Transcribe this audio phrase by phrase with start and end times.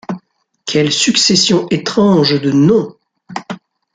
[0.65, 2.95] Quelle succession étrange de noms!